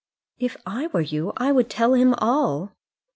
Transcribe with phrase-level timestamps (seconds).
[0.39, 2.73] "If I were you I would tell him all."